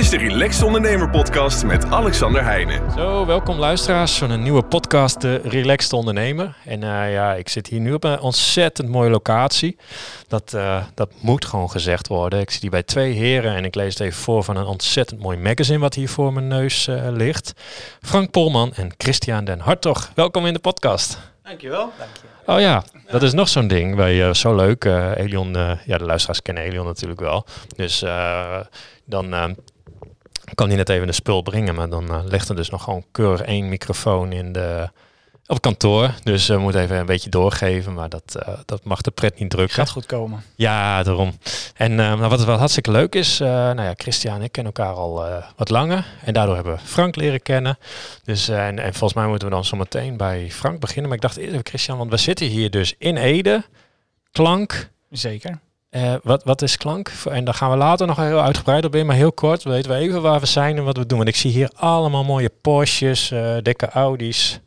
[0.00, 2.90] is de Relaxed Ondernemer Podcast met Alexander Heijnen.
[2.96, 6.56] Zo, welkom luisteraars van een nieuwe podcast, De Relaxed Ondernemer.
[6.64, 9.76] En uh, ja, ik zit hier nu op een ontzettend mooie locatie.
[10.28, 12.40] Dat, uh, dat moet gewoon gezegd worden.
[12.40, 15.20] Ik zit hier bij twee heren en ik lees het even voor van een ontzettend
[15.20, 17.52] mooi magazine wat hier voor mijn neus uh, ligt.
[18.00, 20.10] Frank Polman en Christian den Hartog.
[20.14, 21.18] Welkom in de podcast.
[21.42, 21.92] Dankjewel.
[21.98, 22.52] Dank je.
[22.52, 23.94] Oh ja, dat is nog zo'n ding.
[23.94, 24.84] Wij, uh, zo leuk.
[24.84, 27.46] Uh, Elion, uh, ja, de luisteraars kennen Elion natuurlijk wel.
[27.76, 28.04] Dus
[29.04, 29.56] dan
[30.54, 31.74] kan hij net even de spul brengen.
[31.74, 34.88] Maar dan ligt er dus nog gewoon keurig één microfoon in de,
[35.46, 36.14] op kantoor.
[36.22, 37.94] Dus we moeten even een beetje doorgeven.
[37.94, 39.76] Maar dat, dat mag de pret niet drukken.
[39.76, 40.42] Gaat goed komen.
[40.54, 41.32] Ja, daarom.
[41.74, 43.38] En nou, wat, wat hartstikke leuk is.
[43.38, 45.24] nou ja, Christian en ik kennen elkaar al
[45.56, 46.06] wat langer.
[46.24, 47.78] En daardoor hebben we Frank leren kennen.
[48.24, 51.06] Dus, en, en volgens mij moeten we dan zo meteen bij Frank beginnen.
[51.06, 53.64] Maar ik dacht eerst even Christian, want we zitten hier dus in Ede.
[54.32, 54.90] Klank.
[55.10, 55.60] Zeker.
[55.90, 57.12] Uh, wat, wat is klank?
[57.30, 59.96] En daar gaan we later nog heel uitgebreid op in, maar heel kort weten we
[59.96, 61.18] even waar we zijn en wat we doen.
[61.18, 64.60] Want ik zie hier allemaal mooie Porsches, uh, dikke Audi's.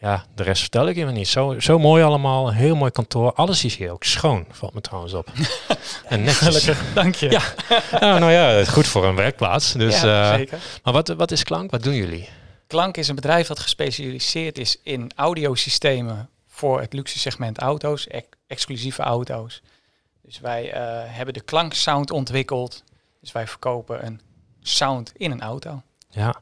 [0.00, 1.28] Ja, de rest vertel ik je maar niet.
[1.28, 3.32] Zo, zo mooi allemaal, een heel mooi kantoor.
[3.32, 5.28] Alles is hier ook schoon, valt me trouwens op.
[6.04, 6.46] en netjes.
[6.46, 7.30] Gelukkig, dank je.
[7.30, 7.42] Ja,
[8.00, 9.72] nou, nou ja, goed voor een werkplaats.
[9.72, 10.58] Dus, ja, zeker.
[10.58, 11.70] Uh, maar wat, wat is Klank?
[11.70, 12.28] Wat doen jullie?
[12.66, 18.26] Klank is een bedrijf dat gespecialiseerd is in audiosystemen voor het luxe segment auto's, ex
[18.46, 19.62] exclusieve auto's.
[20.30, 22.84] Dus wij uh, hebben de klanksound ontwikkeld.
[23.20, 24.20] Dus wij verkopen een
[24.60, 25.82] sound in een auto.
[26.08, 26.34] Ja,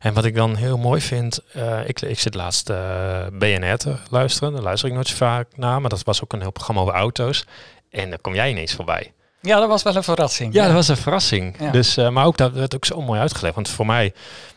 [0.00, 3.96] en wat ik dan heel mooi vind, uh, ik, ik zit laatst uh, BNR te
[4.10, 6.82] luisteren, daar luister ik nooit zo vaak naar, maar dat was ook een heel programma
[6.82, 7.46] over auto's.
[7.90, 9.12] En dan kom jij ineens voorbij.
[9.42, 10.54] Ja, dat was wel een verrassing.
[10.54, 11.56] Ja, dat was een verrassing.
[11.58, 11.70] Ja.
[11.70, 13.54] Dus, uh, maar ook dat werd ook zo mooi uitgelegd.
[13.54, 14.12] Want voor mij,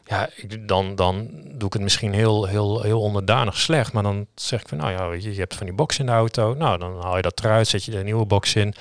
[0.05, 3.93] ja, ik, dan, dan doe ik het misschien heel, heel, heel onderdanig slecht.
[3.93, 6.11] Maar dan zeg ik van, nou ja, je, je hebt van die box in de
[6.11, 6.53] auto.
[6.53, 8.73] Nou, dan haal je dat eruit, zet je er een nieuwe box in.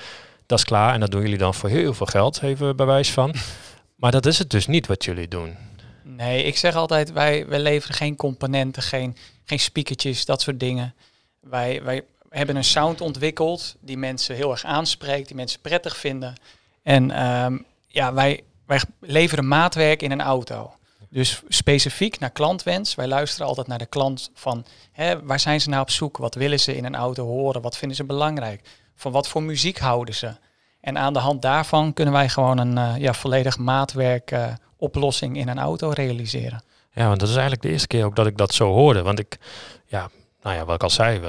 [0.45, 0.93] Dat is klaar.
[0.93, 3.33] En dat doen jullie dan voor heel veel geld, even bewijs van.
[4.01, 5.55] maar dat is het dus niet wat jullie doen.
[6.03, 10.93] Nee, ik zeg altijd, wij, wij leveren geen componenten, geen, geen speakertjes, dat soort dingen.
[11.39, 12.03] Wij, wij
[12.37, 16.35] hebben een sound ontwikkeld die mensen heel erg aanspreekt, die mensen prettig vinden.
[16.83, 20.73] En um, ja, wij, wij leveren maatwerk in een auto.
[21.09, 22.95] Dus specifiek naar klantwens.
[22.95, 26.17] Wij luisteren altijd naar de klant van hè, waar zijn ze nou op zoek?
[26.17, 27.61] Wat willen ze in een auto horen?
[27.61, 28.61] Wat vinden ze belangrijk?
[28.95, 30.35] Van wat voor muziek houden ze?
[30.81, 34.47] En aan de hand daarvan kunnen wij gewoon een uh, ja, volledig maatwerk uh,
[34.77, 36.63] oplossing in een auto realiseren.
[36.91, 39.01] Ja, want dat is eigenlijk de eerste keer ook dat ik dat zo hoorde.
[39.01, 39.37] Want ik,
[39.85, 40.09] ja,
[40.45, 41.19] nou ja, wat ik al zei,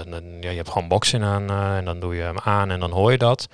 [0.41, 2.91] ja, je hebt gewoon boxen aan uh, en dan doe je hem aan en dan
[2.91, 3.49] hoor je dat.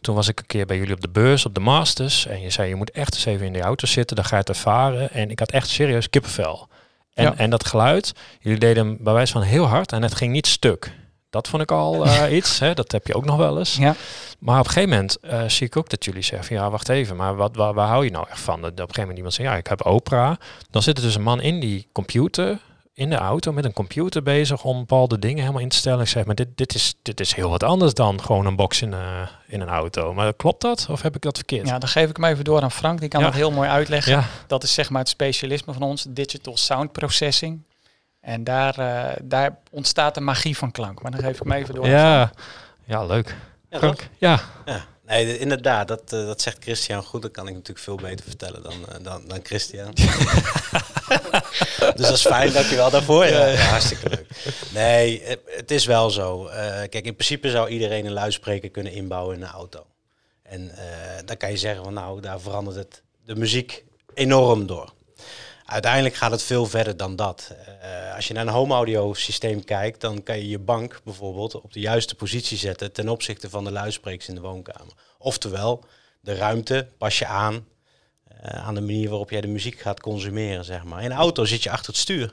[0.00, 2.26] Toen was ik een keer bij jullie op de beurs, op de Masters.
[2.26, 4.40] En je zei, je moet echt eens even in die auto zitten, dan ga je
[4.40, 5.10] het ervaren.
[5.10, 6.68] En ik had echt serieus kippenvel.
[7.14, 7.36] En, ja.
[7.36, 10.46] en dat geluid, jullie deden hem bij wijze van heel hard en het ging niet
[10.46, 10.92] stuk.
[11.30, 12.74] Dat vond ik al uh, iets, hè?
[12.74, 13.76] dat heb je ook nog wel eens.
[13.76, 13.94] Ja.
[14.38, 17.16] Maar op een gegeven moment uh, zie ik ook dat jullie zeggen, ja wacht even,
[17.16, 18.60] maar wat, waar, waar hou je nou echt van?
[18.60, 20.38] Dat op een gegeven moment iemand zegt, ja ik heb opera.
[20.70, 22.58] Dan zit er dus een man in die computer,
[22.96, 26.00] in de auto met een computer bezig om bepaalde dingen helemaal in te stellen.
[26.00, 28.82] Ik zeg, maar dit, dit, is, dit is heel wat anders dan gewoon een box
[28.82, 30.14] in, uh, in een auto.
[30.14, 31.68] Maar klopt dat of heb ik dat verkeerd?
[31.68, 33.00] Ja, dan geef ik hem even door aan Frank.
[33.00, 33.26] Die kan ja.
[33.26, 34.12] dat heel mooi uitleggen.
[34.12, 34.24] Ja.
[34.46, 37.62] Dat is zeg maar het specialisme van ons, digital sound processing.
[38.20, 41.02] En daar, uh, daar ontstaat de magie van klank.
[41.02, 41.86] Maar dan geef ik hem even door.
[41.86, 42.30] Ja,
[42.84, 43.36] ja leuk.
[43.70, 44.40] Ja, Frank, ja.
[44.64, 44.84] ja.
[45.06, 47.22] Nee, inderdaad, dat, uh, dat zegt Christian goed.
[47.22, 49.94] Dat kan ik natuurlijk veel beter vertellen dan, uh, dan, dan Christian.
[51.94, 53.26] dus dat is fijn, dankjewel daarvoor.
[53.26, 54.26] Ja, ja, hartstikke leuk.
[54.72, 56.46] Nee, het is wel zo.
[56.46, 59.86] Uh, kijk, in principe zou iedereen een luidspreker kunnen inbouwen in een auto.
[60.42, 60.70] En
[61.24, 63.84] dan kan je zeggen van nou, daar verandert het de muziek
[64.14, 64.92] enorm door.
[65.66, 67.54] Uiteindelijk gaat het veel verder dan dat.
[67.82, 71.54] Uh, als je naar een home audio systeem kijkt, dan kan je je bank bijvoorbeeld
[71.54, 74.92] op de juiste positie zetten ten opzichte van de luidsprekers in de woonkamer.
[75.18, 75.84] Oftewel,
[76.20, 77.66] de ruimte pas je aan
[78.44, 81.02] uh, aan de manier waarop jij de muziek gaat consumeren, zeg maar.
[81.02, 82.32] In een auto zit je achter het stuur.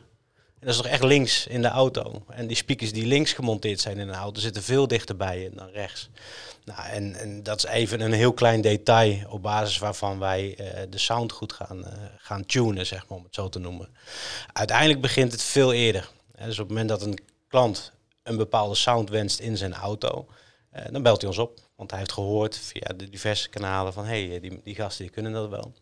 [0.64, 2.24] Dat is toch echt links in de auto.
[2.30, 6.10] En die speakers die links gemonteerd zijn in een auto zitten veel dichterbij dan rechts.
[6.66, 10.68] Nou, en, en dat is even een heel klein detail op basis waarvan wij uh,
[10.90, 11.88] de sound goed gaan, uh,
[12.18, 13.90] gaan tunen, zeg maar, om het zo te noemen.
[14.54, 16.10] Uiteindelijk begint het veel eerder.
[16.38, 17.92] Dus op het moment dat een klant
[18.24, 20.28] een bepaalde sound wenst in zijn auto,
[20.74, 21.60] uh, dan belt hij ons op.
[21.76, 25.32] Want hij heeft gehoord via de diverse kanalen van hé, hey, die, die gasten kunnen
[25.32, 25.74] dat wel.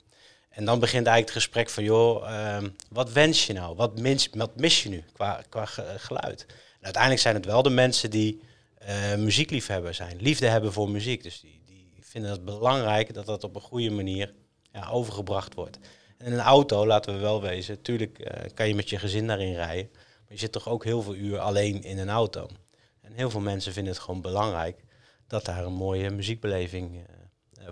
[0.51, 2.57] En dan begint eigenlijk het gesprek van joh, uh,
[2.89, 3.75] wat wens je nou?
[3.75, 5.65] Wat mis, wat mis je nu qua, qua
[5.97, 6.45] geluid?
[6.47, 8.41] En uiteindelijk zijn het wel de mensen die
[8.81, 11.23] uh, muziekliefhebber zijn, liefde hebben voor muziek.
[11.23, 14.33] Dus die, die vinden het belangrijk dat dat op een goede manier
[14.71, 15.79] ja, overgebracht wordt.
[16.17, 19.27] En in een auto, laten we wel wezen, tuurlijk uh, kan je met je gezin
[19.27, 19.89] daarin rijden.
[19.91, 22.47] Maar je zit toch ook heel veel uur alleen in een auto.
[23.01, 24.83] En heel veel mensen vinden het gewoon belangrijk
[25.27, 27.01] dat daar een mooie muziekbeleving uh,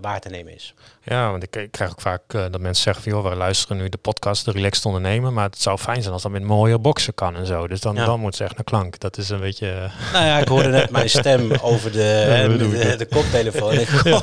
[0.02, 0.74] waar te nemen is.
[1.04, 3.78] Ja, want ik, ik krijg ook vaak uh, dat mensen zeggen van joh, we luisteren
[3.78, 6.80] nu de podcast De Relaxed Ondernemen, maar het zou fijn zijn als dat met mooie
[6.80, 7.68] boxen kan en zo.
[7.68, 8.06] Dus dan, ja.
[8.06, 9.00] dan moet ze echt naar klank.
[9.00, 9.68] Dat is een beetje...
[9.68, 10.12] Uh...
[10.14, 13.74] Nou ja, ik hoorde net mijn stem over de, ja, de, de, de, koptelefoon.
[13.74, 14.22] Ik, oh,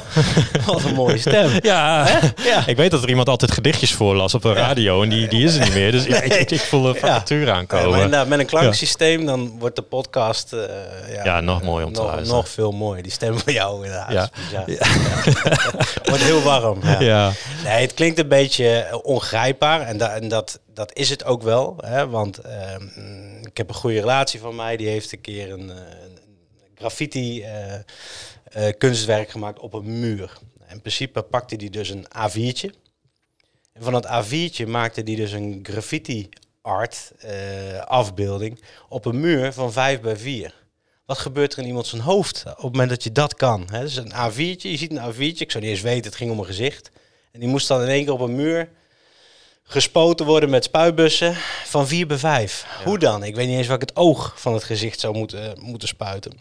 [0.67, 1.51] wat een mooie stem.
[1.63, 2.09] Ja,
[2.67, 5.55] ik weet dat er iemand altijd gedichtjes voorlas op de radio en die, die is
[5.55, 5.93] er niet meer.
[5.93, 6.23] Dus nee.
[6.23, 8.11] ik, ik, voel een vacature aankomen.
[8.11, 10.61] maar met een klanksysteem dan wordt de podcast uh,
[11.25, 12.37] ja, nog mooi om te nog, luisteren.
[12.37, 13.03] Nog veel mooier.
[13.03, 14.31] Die stem van jou inderdaad.
[14.67, 14.75] Ja.
[16.09, 16.81] wordt heel warm.
[16.99, 17.33] Ja.
[17.65, 21.77] Nee, het klinkt een beetje ongrijpbaar en, da en dat, dat is het ook wel.
[21.85, 22.09] Hè?
[22.09, 22.75] Want uh,
[23.43, 26.19] ik heb een goede relatie van mij, die heeft een keer een, een
[26.75, 27.75] graffiti uh,
[28.57, 30.39] uh, kunstwerk gemaakt op een muur.
[30.69, 32.71] In principe pakte hij dus een A4'tje.
[33.73, 36.29] En van dat A4'tje maakte hij dus een graffiti
[36.63, 37.13] art
[37.85, 40.66] afbeelding op een muur van 5 bij 4
[41.07, 43.69] wat gebeurt er in iemand zijn hoofd op het moment dat je dat kan?
[43.71, 43.81] Hè?
[43.81, 46.39] Dus een A4'tje, je ziet een A4'tje, ik zou niet eens weten, het ging om
[46.39, 46.91] een gezicht.
[47.33, 48.69] En die moest dan in één keer op een muur
[49.69, 52.67] gespoten worden met spuitbussen van 4 bij 5.
[52.85, 53.25] Hoe dan?
[53.25, 56.33] Ik weet niet eens waar ik het oog van het gezicht zou moeten, moeten spuiten.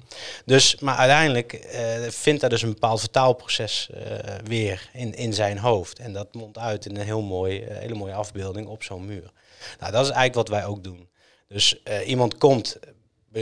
[0.46, 4.00] Dus, maar uiteindelijk uh, vindt daar dus een bepaald vertaalproces uh,
[4.44, 6.00] weer in, in zijn hoofd.
[6.00, 9.32] En dat mondt uit in een heel mooi, uh, hele mooie afbeelding op zo'n muur.
[9.80, 11.08] Nou, dat is eigenlijk wat wij ook doen.
[11.48, 11.76] Dus
[12.06, 12.78] iemand komt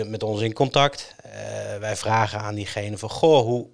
[0.06, 1.16] met ons in contact.
[1.80, 3.68] wij vragen aan diegene van, goh, hoe,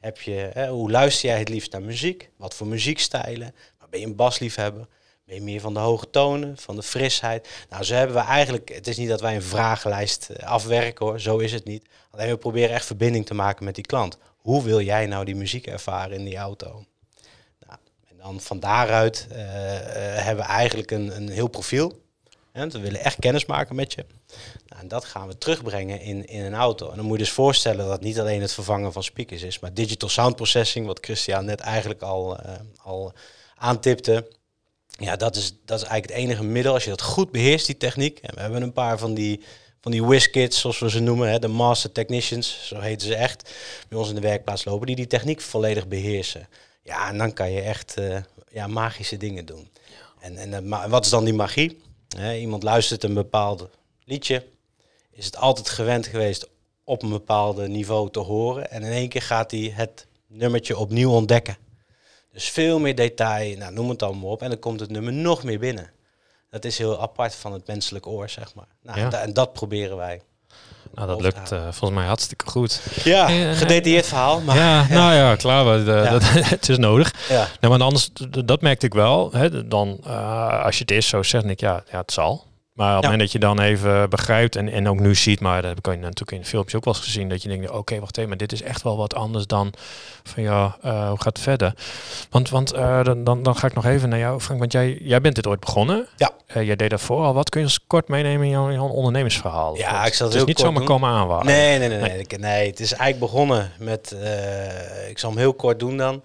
[0.00, 2.30] heb je, hè, hoe luister jij het liefst naar muziek?
[2.36, 3.54] Wat voor muziekstijlen?
[3.92, 4.86] Ben je een basliefhebber?
[5.24, 7.48] Ben je meer van de hoge tonen, van de frisheid?
[7.70, 11.38] Nou, zo hebben we eigenlijk, het is niet dat wij een vragenlijst afwerken hoor, zo
[11.38, 11.88] is het niet.
[12.10, 14.18] Alleen we proberen echt verbinding te maken met die klant.
[14.36, 16.84] Hoe wil jij nou die muziek ervaren in die auto?
[17.66, 19.36] Nou, en dan van daaruit uh,
[20.24, 22.02] hebben we eigenlijk een, een heel profiel.
[22.52, 24.04] We willen echt kennis maken met je.
[24.66, 26.90] Nou, en dat gaan we terugbrengen in, in een auto.
[26.90, 29.58] En dan moet je dus voorstellen dat het niet alleen het vervangen van speakers is,
[29.58, 32.52] maar digital sound processing, wat Christian net eigenlijk al, uh,
[32.82, 33.12] al
[33.54, 34.28] aantipte.
[34.86, 37.76] Ja, dat is, dat is eigenlijk het enige middel als je dat goed beheerst, die
[37.76, 38.18] techniek.
[38.18, 39.42] En we hebben een paar van die,
[39.80, 43.50] van die whiz-kids, zoals we ze noemen, hè, de master technicians, zo heten ze echt,
[43.88, 46.48] bij ons in de werkplaats lopen, die die techniek volledig beheersen.
[46.82, 48.18] Ja, en dan kan je echt uh,
[48.50, 49.70] ja, magische dingen doen.
[50.20, 51.80] En, en uh, wat is dan die magie?
[52.16, 53.68] Hè, iemand luistert een bepaald
[54.04, 54.46] liedje,
[55.10, 56.48] is het altijd gewend geweest
[56.84, 58.70] op een bepaald niveau te horen.
[58.70, 61.56] En in één keer gaat hij het nummertje opnieuw ontdekken.
[62.32, 64.42] Dus veel meer detail, nou, noem het allemaal op.
[64.42, 65.90] En dan komt het nummer nog meer binnen.
[66.50, 68.68] Dat is heel apart van het menselijk oor, zeg maar.
[68.82, 69.20] Nou, ja.
[69.20, 70.20] En dat proberen wij.
[70.94, 72.80] Nou, dat lukt uh, volgens mij hartstikke goed.
[73.04, 74.40] Ja, gedetailleerd verhaal.
[74.40, 75.78] Maar, ja, ja, nou ja, klaar.
[75.78, 76.10] Ja.
[76.10, 76.22] Dat,
[76.56, 77.14] het is nodig.
[77.28, 77.48] Ja.
[77.60, 78.08] Nou, maar anders,
[78.44, 79.30] dat merkte ik wel.
[79.32, 82.46] Hè, dan, uh, als je het eerst zo zegt, denk ik, ja, ja, het zal.
[82.72, 85.62] Maar op het moment dat je dan even begrijpt en, en ook nu ziet, maar
[85.62, 87.78] dat heb ik natuurlijk in de filmpjes ook wel eens gezien, dat je denkt, oké,
[87.78, 89.72] okay, wacht even, maar dit is echt wel wat anders dan
[90.22, 91.74] van ja, uh, hoe gaat het verder?
[92.30, 94.98] Want, want uh, dan, dan, dan ga ik nog even naar jou, Frank, want jij,
[95.02, 96.06] jij bent dit ooit begonnen.
[96.16, 96.30] Ja.
[96.56, 97.50] Uh, jij deed daarvoor al wat.
[97.50, 99.76] Kun je eens kort meenemen in jouw, jouw ondernemingsverhaal?
[99.76, 100.86] Ja, want ik zal het, het is niet zomaar doen.
[100.86, 101.46] komen aanwaaien.
[101.46, 102.38] Nee, nee, nee, nee, nee.
[102.38, 102.66] nee.
[102.70, 104.16] Het is eigenlijk begonnen met,
[105.08, 106.22] ik zal hem heel kort doen dan.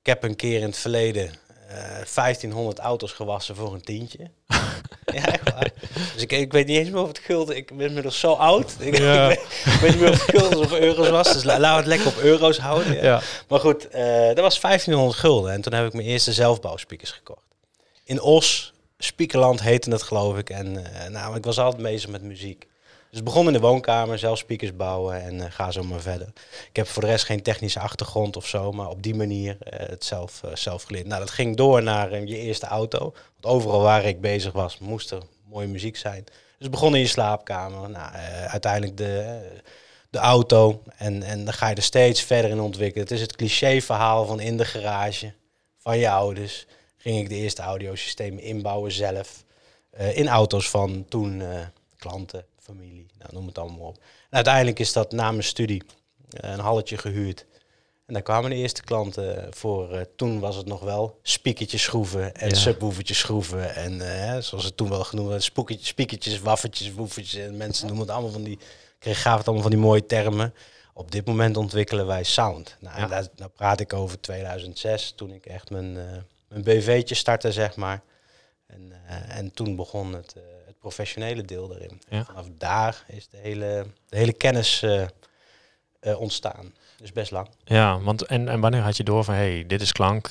[0.00, 1.30] ik heb een keer in het verleden
[1.68, 4.30] 1500 auto's gewassen voor een tientje.
[5.14, 5.70] ja, echt waar.
[6.12, 7.56] Dus ik, ik weet niet eens meer of het gulden...
[7.56, 8.76] Ik ben inmiddels zo oud.
[8.78, 9.30] Ik, ja.
[9.30, 11.32] ik, weet, ik, weet, niet meer of het gulden of euro's was.
[11.32, 12.94] Dus laten we het lekker op euro's houden.
[12.94, 13.02] Ja.
[13.02, 13.20] ja.
[13.48, 15.52] Maar goed, uh, dat was 1500 gulden.
[15.52, 17.44] En toen heb ik mijn eerste zelfbouwspeakers gekocht.
[18.04, 20.50] In Os, Spiekerland heette het geloof ik.
[20.50, 22.66] En uh, nou, ik was altijd bezig met muziek.
[23.10, 26.28] Dus begon in de woonkamer, zelf speakers bouwen en uh, ga zo maar verder.
[26.68, 29.78] Ik heb voor de rest geen technische achtergrond of zo, maar op die manier uh,
[29.88, 31.06] het zelf, uh, zelf geleerd.
[31.06, 33.14] Nou, dat ging door naar je eerste auto.
[33.40, 36.24] Want overal waar ik bezig was, moest er mooie muziek zijn.
[36.58, 37.90] Dus begon in je slaapkamer.
[37.90, 38.12] Nou,
[38.46, 39.40] uiteindelijk de,
[40.10, 40.82] de auto.
[40.96, 43.06] En, en dan ga je er steeds verder in ontwikkelen.
[43.06, 45.32] Het is het cliché verhaal van in de garage
[45.78, 46.66] van je ouders.
[46.96, 49.44] Ging ik de eerste audiosystemen inbouwen zelf.
[50.12, 51.42] in auto's van toen
[51.96, 53.96] klanten familie, nou, noem het allemaal op.
[53.96, 55.82] En uiteindelijk is dat na mijn studie
[56.44, 57.46] uh, een halletje gehuurd.
[58.06, 59.94] En daar kwamen de eerste klanten voor.
[59.94, 62.54] Uh, toen was het nog wel spiekertjes schroeven en ja.
[62.54, 63.74] subwoofertjes schroeven.
[63.74, 67.40] En uh, zoals het toen wel genoemd werd, spiekertjes, waffertjes, woefertjes.
[67.40, 68.58] En mensen noemen het allemaal van die,
[68.98, 70.54] kreeg gaven het allemaal van die mooie termen.
[70.94, 72.76] Op dit moment ontwikkelen wij sound.
[72.80, 73.02] Nou, ja.
[73.02, 75.92] en daar, daar, praat ik over 2006, toen ik echt mijn,
[76.48, 78.02] mijn BV'tje startte, zeg maar.
[78.66, 78.92] En,
[79.28, 80.34] en toen begon het
[80.80, 82.00] professionele deel erin.
[82.08, 82.24] Ja.
[82.24, 85.02] Vanaf daar is de hele, de hele kennis uh,
[86.00, 86.74] uh, ontstaan.
[86.96, 87.48] Dus best lang.
[87.64, 90.30] Ja, want en, en wanneer had je door van, hey, dit is klank,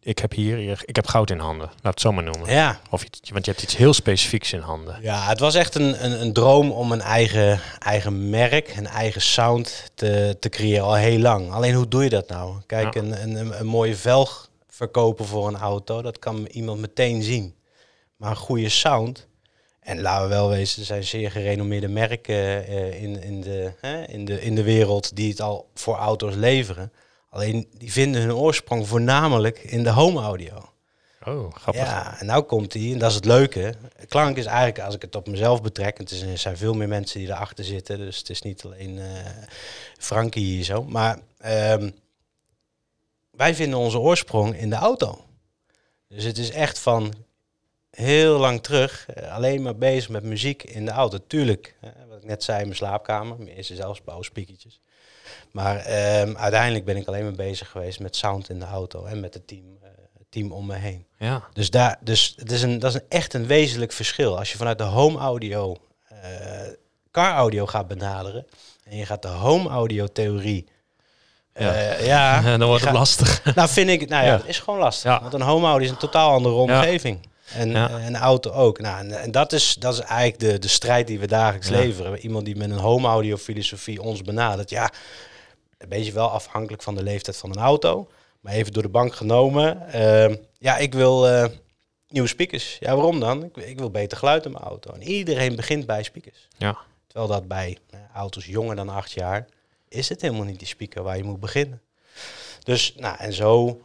[0.00, 1.66] ik heb hier, ik heb goud in handen.
[1.66, 2.50] Laat het zo maar noemen.
[2.50, 4.98] Ja, Of want je hebt iets heel specifieks in handen.
[5.02, 9.20] Ja, het was echt een, een, een droom om een eigen, eigen merk, een eigen
[9.20, 11.50] sound te, te creëren al heel lang.
[11.52, 12.56] Alleen hoe doe je dat nou?
[12.66, 13.00] Kijk, Ja.
[13.00, 17.54] een, een, een mooie velg verkopen voor een auto, dat kan iemand meteen zien.
[18.16, 19.26] Maar een goede sound,
[19.88, 24.04] en laten we wel wezen, er zijn zeer gerenommeerde merken eh, in, in, de, hè,
[24.04, 26.92] in, de, in de wereld die het al voor auto's leveren.
[27.30, 30.68] Alleen die vinden hun oorsprong voornamelijk in de home audio.
[31.24, 31.82] Oh, grappig.
[31.82, 33.74] Ja, en nou komt hij, en dat is het leuke.
[34.08, 36.88] Klank is eigenlijk, als ik het op mezelf betrek, het is, er zijn veel meer
[36.88, 39.06] mensen die erachter zitten, dus het is niet alleen eh
[39.98, 40.84] Frankie hier zo.
[40.84, 41.90] Maar ehm,
[43.30, 45.24] wij vinden onze oorsprong in de auto.
[46.08, 47.14] Dus het is echt van
[48.04, 51.18] heel lang terug, eh, alleen maar bezig met muziek in de auto.
[51.26, 51.74] Tuurlijk,
[52.08, 54.80] wat ik net zei, in mijn slaapkamer, mijn eerste zelfsbouwspiekertjes.
[55.50, 59.20] Maar ehm, uiteindelijk ben ik alleen maar bezig geweest met sound in de auto en
[59.20, 59.88] met het team, eh,
[60.30, 61.06] team om me heen.
[61.18, 61.42] Ja.
[61.52, 64.38] Dus, daar, dus het is een, dat is een echt een wezenlijk verschil.
[64.38, 65.76] Als je vanuit de home audio,
[66.08, 66.20] eh,
[67.10, 68.46] car audio gaat benaderen
[68.84, 70.68] en je gaat de home audio theorie.
[71.54, 71.92] Ja.
[71.98, 73.54] ja, dan wordt het gaat- lastig.
[73.54, 74.36] nou vind ik, nou ja, Ja.
[74.36, 75.10] het is gewoon lastig.
[75.10, 75.20] Ja.
[75.20, 77.26] Want een home audio is een totaal andere omgeving.
[77.54, 77.88] En Ja.
[77.90, 78.80] eh, een auto ook.
[78.80, 81.76] Nou, en, en dat, is, dat is eigenlijk de, de strijd die we dagelijks Ja.
[81.76, 82.18] leveren.
[82.18, 84.70] Iemand die met een home audio filosofie ons benadert.
[84.70, 84.90] Ja,
[85.78, 88.08] een beetje wel afhankelijk van de leeftijd van een auto.
[88.40, 89.88] Maar even door de bank genomen.
[89.92, 91.46] ehm, ja, ik wil eh,
[92.08, 92.76] nieuwe speakers.
[92.80, 93.44] Ja, waarom dan?
[93.44, 94.92] Ik, ik wil beter geluid in mijn auto.
[94.92, 96.48] En iedereen begint bij speakers.
[96.58, 96.78] Ja.
[97.06, 99.46] Terwijl dat bij eh, auto's jonger dan acht jaar
[99.88, 101.80] is het helemaal niet die speaker waar je moet beginnen.
[102.62, 103.80] Dus, nou, en zo.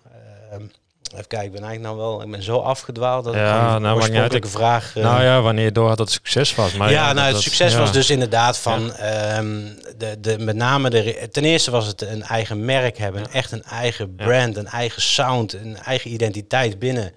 [1.14, 3.78] Even kijken, ik ben eigenlijk nou wel, ik ben zo afgedwaald dat Ja, ik nou,
[3.80, 3.96] niet uit.
[3.96, 4.96] oorspronkelijke vraag.
[4.96, 6.74] eh, nou ja, wanneer door had dat het succes was.
[6.74, 7.80] Maar ja, nou, het dat- succes ja.
[7.80, 9.62] was dus inderdaad van, ehm,
[9.98, 13.64] de, de, met name de, ten eerste was het een eigen merk hebben, echt een
[13.64, 17.12] eigen brand, een eigen sound, een eigen identiteit binnen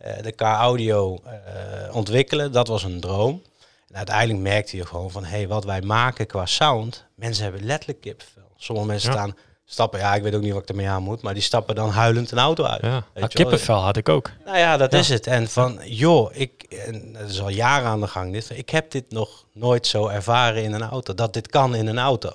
[0.00, 2.52] eh, de car audio eh, ontwikkelen.
[2.52, 3.42] Dat was een droom.
[3.88, 7.64] En uiteindelijk merkte je gewoon van, hé, hey, wat wij maken qua sound, mensen hebben
[7.64, 8.42] letterlijk kippenvel.
[8.56, 9.36] Sommige mensen staan,
[9.68, 11.90] stappen, ja, ik weet ook niet wat ik ermee aan moet, maar die stappen dan
[11.90, 12.82] huilend een auto uit.
[12.82, 14.30] Ja, Weet kippenvel had ik ook.
[14.44, 14.98] Nou ja, dat Ja.
[14.98, 15.26] is het.
[15.26, 18.50] En van, joh, ik, en dat is al jaren aan de gang dit.
[18.54, 21.14] Ik heb dit nog nooit zo ervaren in een auto.
[21.14, 22.32] Dat dit kan in een auto.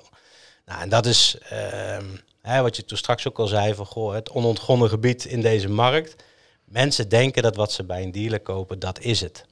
[0.66, 2.04] Nou, en dat is ehm,
[2.42, 5.68] hè, wat je toen straks ook al zei van, goh, het onontgonnen gebied in deze
[5.68, 6.16] markt.
[6.64, 9.44] Mensen denken dat wat ze bij een dealer kopen, dat is het.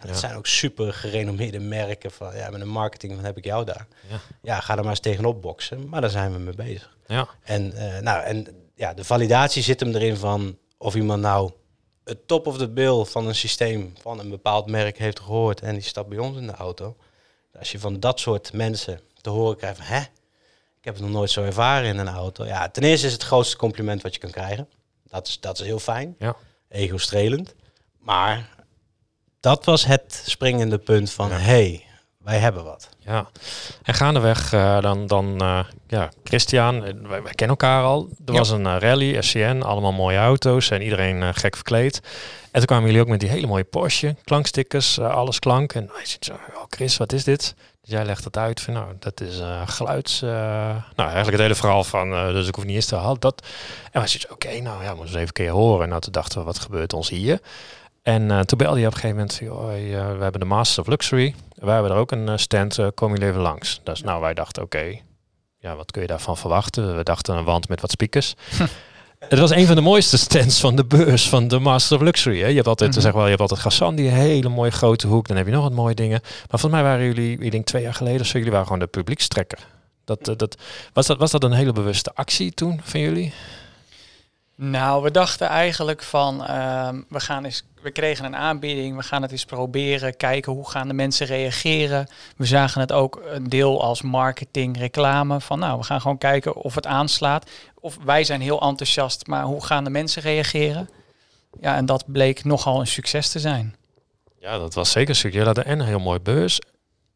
[0.00, 0.16] Dat Ja.
[0.16, 3.86] zijn ook super gerenommeerde merken van, ja, met een marketing, wat heb ik jou daar?
[4.08, 4.18] Ja.
[4.42, 5.88] Ja, ga er maar eens tegenop boksen.
[5.88, 6.96] Maar daar zijn we mee bezig.
[7.06, 7.28] Ja.
[7.42, 11.50] En, eh, nou, en ja, de validatie zit hem erin van of iemand nou
[12.04, 15.72] het top of the bill van een systeem van een bepaald merk heeft gehoord en
[15.74, 16.96] die stapt bij ons in de auto.
[17.58, 20.00] Als je van dat soort mensen te horen krijgt van, hè,
[20.78, 22.44] ik heb het nog nooit zo ervaren in een auto.
[22.44, 24.68] Ja, ten eerste is het grootste compliment wat je kan krijgen.
[25.04, 26.14] Dat is, dat is heel fijn.
[26.18, 26.36] Ja.
[26.68, 27.54] Ego-strelend.
[27.98, 28.48] Maar
[29.48, 31.84] dat was het springende punt van, hey,
[32.18, 32.88] wij hebben wat.
[32.98, 33.28] Ja,
[33.82, 38.08] en gaandeweg uh, dan, dan uh, ja, Christian, wij, wij, kennen elkaar al.
[38.26, 38.38] Er Ja.
[38.38, 42.00] was een uh, rally, SCN, allemaal mooie auto's en iedereen gek verkleed.
[42.42, 45.72] En toen kwamen jullie ook met die hele mooie Porsche, klankstickers, alles klank.
[45.72, 47.54] En wij zitten zo, oh Chris, wat is dit?
[47.80, 50.20] Dus jij legt het uit van, nou, dat is geluids...
[50.20, 53.20] Nou, eigenlijk het hele verhaal van, dus ik hoef niet eens te halen.
[53.20, 53.46] Dat.
[53.92, 55.82] En wij zitten, oké, okay, nou ja, moeten we eens even een keer horen.
[55.82, 57.40] En nou, toen dachten we, wat gebeurt ons hier?
[58.08, 60.78] En uh, toen belde je op een gegeven moment joh, uh, we hebben de Masters
[60.78, 61.34] of Luxury.
[61.54, 63.80] Wij hebben er ook een uh, stand, kom je even langs.
[63.82, 65.02] Dus nou, wij dachten, oké, okay,
[65.58, 66.96] ja, wat kun je daarvan verwachten?
[66.96, 68.34] We dachten een wand met wat speakers.
[69.18, 72.40] Het was een van de mooiste stands van de beurs van de Masters of Luxury.
[72.40, 72.46] Hè?
[72.46, 73.04] Je hebt altijd, mm-hmm.
[73.04, 75.28] zeg wel, je hebt altijd Gassan, die hele mooie grote hoek.
[75.28, 76.20] Dan heb je nog wat mooie dingen.
[76.22, 78.86] Maar volgens mij waren jullie, ik denk twee jaar geleden, zo jullie waren gewoon de
[78.86, 79.58] publiekstrekker.
[80.04, 80.56] Dat, dat,
[80.92, 83.32] was, dat, was dat een hele bewuste actie toen van jullie?
[84.60, 89.22] Nou, we dachten eigenlijk van, uh, we, gaan eens, we kregen een aanbieding, we gaan
[89.22, 92.08] het eens proberen, kijken hoe gaan de mensen reageren.
[92.36, 96.56] We zagen het ook een deel als marketing, reclame, van nou, we gaan gewoon kijken
[96.56, 97.50] of het aanslaat.
[97.80, 100.88] Of wij zijn heel enthousiast, maar hoe gaan de mensen reageren?
[101.60, 103.76] Ja, en dat bleek nogal een succes te zijn.
[104.40, 105.40] Ja, dat was zeker een succes.
[105.40, 106.60] Je had een heel mooi beurs.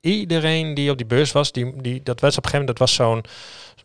[0.01, 2.79] Iedereen die op die beurs was, die, die, dat was op een gegeven moment, dat
[2.79, 3.25] was zo'n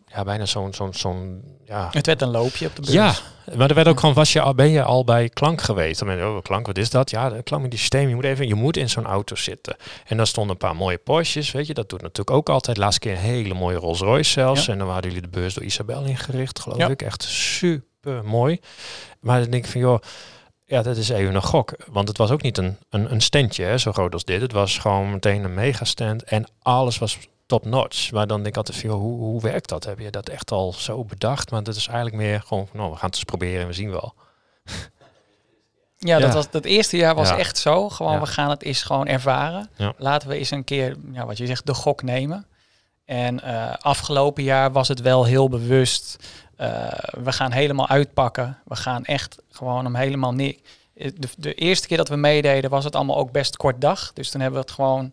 [0.08, 1.88] ja, bijna zo'n, zo'n, zo'n, ja.
[1.92, 2.94] Het werd een loopje op de beurs.
[2.94, 3.16] Ja,
[3.56, 6.00] maar er werd ook gewoon, was je al, ben je al bij klank geweest?
[6.00, 7.10] Dan ben je, oh, klank, wat is dat?
[7.10, 9.76] Ja, de klank met die systeem, je moet even, je moet in zo'n auto zitten.
[10.06, 12.78] En dan stonden een paar mooie Porsches, weet je, dat doet natuurlijk ook altijd.
[12.78, 14.66] Laatste keer een hele mooie Rolls Royce zelfs.
[14.66, 14.74] Ja.
[14.74, 16.88] En dan hadden jullie de beurs door Isabel ingericht, geloof ja.
[16.88, 17.02] ik.
[17.02, 18.60] Echt super mooi.
[19.20, 20.00] Maar dan denk ik van, joh,
[20.66, 21.76] ja, dat is even een gok.
[21.92, 24.42] Want het was ook niet een, een, een standje, hè, zo groot als dit.
[24.42, 28.12] Het was gewoon meteen een megastand en alles was top notch.
[28.12, 29.84] Maar dan denk ik altijd, joh, hoe, hoe werkt dat?
[29.84, 31.52] Heb je dat echt al zo bedacht?
[31.52, 33.90] Maar dat is eigenlijk meer gewoon, nou, we gaan het eens proberen en we zien
[33.92, 34.14] wel.
[35.98, 37.38] Ja, dat was dat eerste jaar was Ja.
[37.38, 37.90] echt zo.
[37.90, 38.20] Gewoon, Ja.
[38.20, 39.70] we gaan het eens gewoon ervaren.
[39.76, 39.94] Ja.
[39.98, 42.46] Laten we eens een keer, ja, wat je zegt, de gok nemen.
[43.06, 46.16] En eh, afgelopen jaar was het wel heel bewust.
[46.56, 46.88] eh,
[47.24, 48.58] we gaan helemaal uitpakken.
[48.66, 50.56] We gaan echt gewoon hem helemaal neer.
[50.96, 54.14] Eh, De, de eerste keer dat we meededen was het allemaal ook best kort dag.
[54.14, 55.12] Dus toen hebben we het gewoon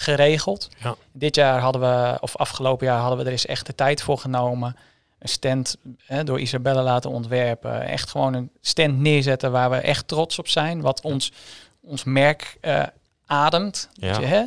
[0.00, 0.68] geregeld.
[0.82, 0.94] Ja.
[1.12, 4.18] Dit jaar hadden we, of afgelopen jaar hadden we er eens echt de tijd voor
[4.18, 4.76] genomen.
[5.18, 7.82] Een stand hè, door Isabelle laten ontwerpen.
[7.82, 10.80] Echt gewoon een stand neerzetten waar we echt trots op zijn.
[10.80, 11.32] Wat ons,
[11.80, 12.82] ons merk eh,
[13.26, 13.88] ademt.
[13.92, 14.20] Ja.
[14.20, 14.44] hè?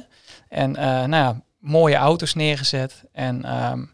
[0.49, 3.03] En eh, nou ja, mooie auto's neergezet.
[3.11, 3.85] En ehm,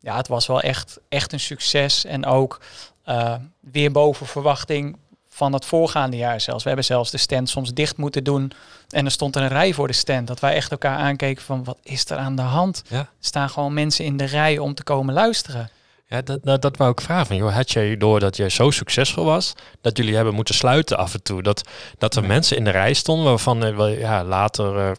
[0.00, 2.04] ja, het was wel echt, echt een succes.
[2.04, 2.60] En ook
[3.04, 4.98] eh, weer boven verwachting
[5.28, 6.62] van het voorgaande jaar zelfs.
[6.62, 8.52] We hebben zelfs de stand soms dicht moeten doen.
[8.90, 10.26] En er stond een rij voor de stand.
[10.26, 12.82] Dat wij echt elkaar aankeken van wat is er aan de hand?
[12.88, 12.98] Ja.
[12.98, 15.70] Er staan gewoon mensen in de rij om te komen luisteren.
[16.06, 17.26] Ja, dat, dat, dat wou ik vragen.
[17.26, 20.98] Van, joh, had jij door dat jij zo succesvol was, dat jullie hebben moeten sluiten
[20.98, 21.42] af en toe?
[21.42, 21.68] Dat,
[21.98, 24.90] dat er mensen in de rij stonden waarvan eh, ja, later, eh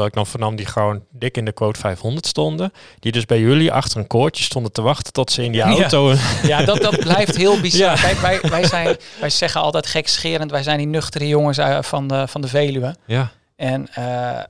[0.00, 2.72] wat ik dan vernam, die gewoon dik in de quote 500 stonden.
[2.98, 6.14] Die dus bij jullie achter een koordje stonden te wachten tot ze in die auto...
[6.42, 7.78] Ja, dat, dat blijft heel bizar.
[7.90, 7.94] Ja.
[7.94, 12.06] Kijk, wij, wij, zijn, wij zeggen altijd gekscherend, wij zijn die nuchtere jongens eh, van
[12.08, 12.94] de, van de Veluwe.
[13.06, 14.44] Ja, En eh,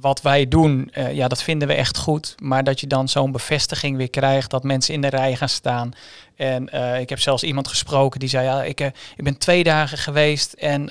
[0.00, 2.34] wat wij doen, eh, ja, dat vinden we echt goed.
[2.38, 5.92] Maar dat je dan zo'n bevestiging weer krijgt, dat mensen in de rij gaan staan.
[6.36, 9.64] En eh, ik heb zelfs iemand gesproken die zei, ja, ik, eh, ik ben twee
[9.64, 10.88] dagen geweest en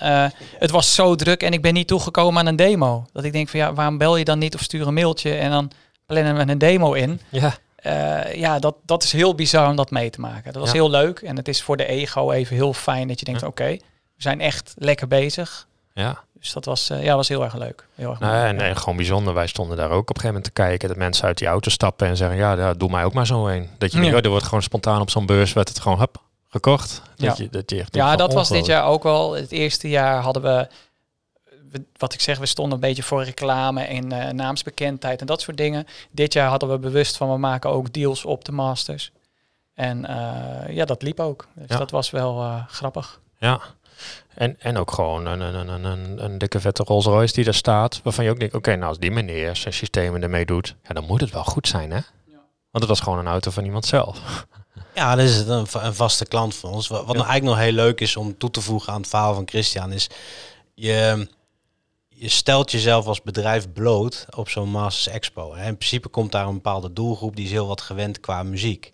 [0.60, 3.06] het was zo druk en ik ben niet toegekomen aan een demo.
[3.14, 5.50] Dat ik denk van, ja, waarom bel je dan niet of stuur een mailtje en
[5.50, 5.72] dan
[6.06, 7.22] plannen we een demo in.
[7.30, 7.54] ja.
[8.34, 10.54] Ja, dat, dat is heel bizar om dat mee te maken.
[10.54, 10.74] Dat was Ja.
[10.76, 13.48] heel leuk en het is voor de ego even heel fijn dat je denkt, Ja.
[13.48, 13.78] oké, we
[14.22, 15.68] zijn echt lekker bezig.
[15.94, 16.24] ja.
[16.40, 17.88] Dus dat was, eh, ja, was heel erg leuk.
[17.96, 18.34] Heel erg mooi.
[18.34, 19.34] en, en gewoon bijzonder.
[19.34, 20.88] Wij stonden daar ook op een gegeven moment te kijken.
[20.88, 23.70] Dat mensen uit die auto stappen en zeggen, ja, doe mij ook maar zo een.
[23.78, 24.04] Dat je Ja.
[24.04, 27.02] denkt, oh, er wordt gewoon spontaan op zo'n beurs, werd het gewoon, hup, gekocht.
[27.16, 27.44] Dat Ja.
[27.44, 29.34] je, dat je echt Ja, dat was dit jaar ook wel.
[29.36, 30.68] Het eerste jaar hadden we,
[31.72, 35.42] we- wat ik zeg, we stonden een beetje voor reclame en eh, naamsbekendheid en dat
[35.42, 35.88] soort dingen.
[36.12, 39.12] Dit jaar hadden we bewust van, we maken ook deals op de Masters.
[39.74, 41.48] En eh, ja, dat liep ook.
[41.54, 41.78] Dus Ja.
[41.78, 43.20] dat was wel grappig.
[43.38, 43.62] Ja.
[44.28, 47.54] En, en ook gewoon een, een, een, een, een dikke vette Rolls Royce die daar
[47.54, 48.00] staat.
[48.04, 51.06] Waarvan je ook denkt, oké, nou als die meneer zijn systemen ermee doet, ja, dan
[51.06, 52.00] moet het wel goed zijn, hè?
[52.72, 54.20] Want het was gewoon een auto van iemand zelf.
[54.94, 56.88] Ja, dat is het, een, een vaste klant van ons.
[56.88, 59.34] Wat, wat nou eigenlijk nog heel leuk is om toe te voegen aan het verhaal
[59.34, 60.10] van Christian, is
[60.74, 61.28] je,
[62.08, 65.56] je stelt jezelf als bedrijf bloot op zo'n Masters Expo.
[65.56, 65.68] Hè.
[65.68, 68.94] In principe komt daar een bepaalde doelgroep die is heel wat gewend qua muziek.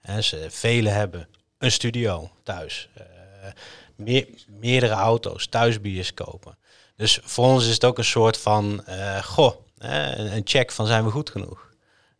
[0.00, 1.28] Hè, ze, velen hebben
[1.58, 2.88] een studio thuis,
[3.46, 3.52] eh,
[3.96, 4.26] meer,
[4.60, 6.56] meerdere auto's, thuisbioscopen.
[6.96, 10.86] Dus voor ons is het ook een soort van, eh, goh, hè, een check van
[10.86, 11.64] zijn we goed genoeg.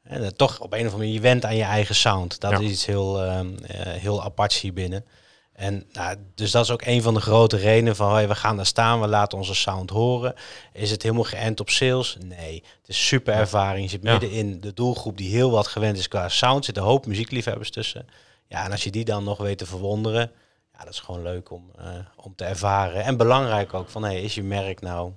[0.02, 2.40] En eh, toch op een of andere manier, je went aan je eigen sound.
[2.40, 2.58] Dat Ja.
[2.58, 5.04] is iets heel, ehm, eh, heel aparts hier binnen.
[5.52, 8.56] En nou, dus dat is ook een van de grote redenen van hey, we gaan
[8.56, 10.34] daar staan, we laten onze sound horen.
[10.72, 12.16] Is het helemaal geënt op sales?
[12.24, 12.54] Nee.
[12.80, 13.84] Het is super ervaring.
[13.84, 14.10] Je zit Ja.
[14.10, 16.58] midden in de doelgroep die heel wat gewend is qua sound.
[16.58, 18.08] Er zitten een hoop muziekliefhebbers tussen.
[18.48, 20.30] Ja, en als je die dan nog weet te verwonderen,
[20.78, 21.86] ja, dat is gewoon leuk om, eh,
[22.16, 23.04] om te ervaren.
[23.04, 25.12] En belangrijk ook van hey, is je merk nou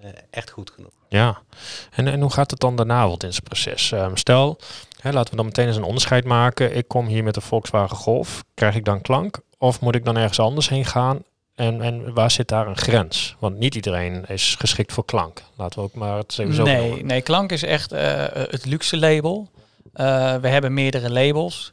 [0.00, 0.92] eh, echt goed genoeg?
[1.08, 1.42] Ja.
[1.90, 3.92] En, en hoe gaat het dan daarna wat in zijn proces?
[3.92, 4.58] Ehm, stel,
[5.00, 6.76] hè, laten we dan meteen eens een onderscheid maken.
[6.76, 8.44] Ik kom hier met de Volkswagen Golf.
[8.54, 9.40] Krijg ik dan klank?
[9.58, 11.22] Of moet ik dan ergens anders heen gaan?
[11.54, 13.36] En, en waar zit daar een grens?
[13.38, 15.42] Want niet iedereen is geschikt voor klank.
[15.56, 18.96] Laten we ook maar het even zo Nee, nee, Klank is echt eh, het luxe
[18.98, 19.48] label.
[19.92, 21.72] Eh, we hebben meerdere labels.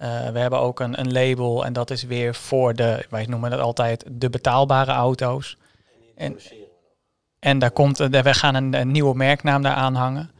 [0.00, 3.50] Eh, we hebben ook een, een label en dat is weer voor de, wij noemen
[3.50, 5.56] het altijd de betaalbare auto's.
[6.16, 6.38] En,
[7.38, 10.30] en daar komt, we gaan een, een nieuwe merknaam daar aanhangen.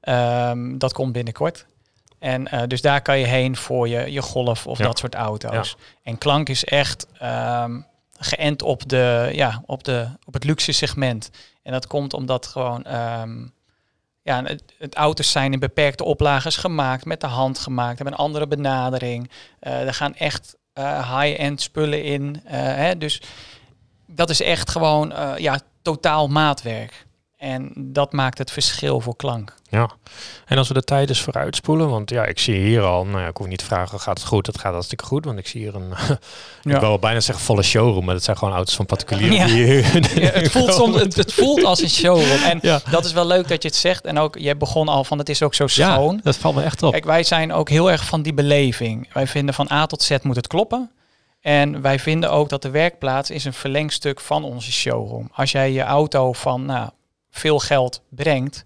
[0.00, 1.66] Ehm, dat komt binnenkort.
[2.18, 4.84] En eh, dus daar kan je heen voor je, je golf of Ja.
[4.84, 5.76] dat soort auto's.
[6.02, 7.80] En Klank is echt ehm,
[8.18, 11.30] geënt op, de, ja, op, de, op het luxe segment.
[11.62, 13.46] En dat komt omdat gewoon ehm,
[14.24, 18.24] ja, het, het auto's zijn in beperkte oplages gemaakt, met de hand gemaakt, hebben een
[18.24, 19.30] andere benadering.
[19.60, 22.40] Eh, er gaan echt eh, high-end spullen in.
[22.44, 23.22] eh, hè, dus
[24.06, 27.06] dat is echt gewoon ja, totaal maatwerk.
[27.44, 29.54] En dat maakt het verschil voor klank.
[29.68, 29.90] Ja.
[30.46, 33.26] En als we de tijd eens vooruitspoelen, want ja, ik zie hier al, nou ja,
[33.28, 34.46] ik hoef niet te vragen, gaat het goed?
[34.46, 35.92] Het gaat hartstikke goed, want ik zie hier een,
[36.74, 39.36] ik wil bijna zeggen volle showroom, maar dat zijn gewoon auto's van particulieren.
[39.36, 39.46] Ja.
[39.46, 42.42] die Ja, het, voelt soms, het, het voelt als een showroom.
[42.42, 42.80] En Ja.
[42.90, 44.04] dat is wel leuk dat je het zegt.
[44.04, 46.20] En ook, je begon al van, het is ook zo Ja, schoon.
[46.22, 46.92] dat valt me echt op.
[46.92, 49.12] Kijk, wij zijn ook heel erg van die beleving.
[49.12, 50.90] Wij vinden van A tot Z moet het kloppen.
[51.40, 55.28] En wij vinden ook dat de werkplaats is een verlengstuk van onze showroom.
[55.32, 56.88] Als jij je auto van nou,
[57.34, 58.64] veel geld brengt,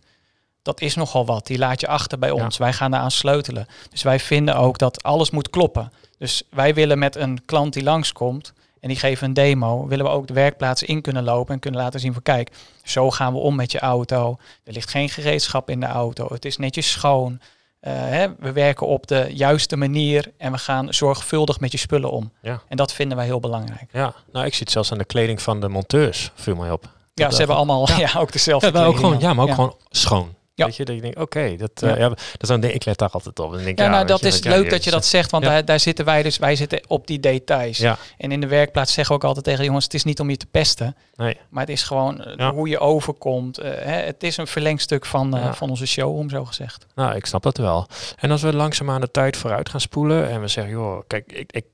[0.63, 1.47] dat is nogal wat.
[1.47, 2.45] Die laat je achter bij Ja.
[2.45, 2.57] ons.
[2.57, 3.67] Wij gaan daaraan sleutelen.
[3.91, 5.93] Dus wij vinden ook dat alles moet kloppen.
[6.19, 10.11] Dus wij willen met een klant die langskomt en die geven een demo, willen we
[10.11, 12.51] ook de werkplaats in kunnen lopen en kunnen laten zien van kijk,
[12.83, 14.37] zo gaan we om met je auto.
[14.65, 16.27] Er ligt geen gereedschap in de auto.
[16.33, 17.33] Het is netjes schoon.
[17.81, 22.11] Uh, hè, we werken op de juiste manier en we gaan zorgvuldig met je spullen
[22.11, 22.33] om.
[22.43, 22.63] Ja.
[22.69, 23.89] En dat vinden wij heel belangrijk.
[23.93, 26.97] Ja, nou ik zie het zelfs aan de kleding van de monteurs, viel mij op.
[27.19, 28.11] Ja, ze hebben allemaal ja.
[28.17, 30.37] ook dezelfde ja, ook gewoon, ja, maar ook gewoon schoon.
[30.59, 30.65] Ja.
[30.65, 32.09] Weet je, dat je denkt, oké, dat, uh, ja.
[32.09, 33.55] dat is een, ik let daar altijd op.
[33.55, 35.81] En denk, ja, ja, nou, dat is leuk dat je dat zegt, want daar, daar
[35.81, 37.79] zitten wij dus, wij zitten op die details.
[37.79, 37.99] Ja.
[38.17, 40.37] En in de werkplaats zeggen we ook altijd tegen jongens, het is niet om je
[40.37, 41.37] te pesten, nee.
[41.51, 43.59] maar het is gewoon uh, hoe je overkomt.
[43.59, 46.87] Uh, hè, het is een verlengstuk van, van onze show, om zo gezegd.
[46.95, 47.87] Nou, ik snap dat wel.
[48.17, 51.53] En als we langzaamaan de tijd vooruit gaan spoelen en we zeggen, joh, kijk, ik,
[51.53, 51.65] ik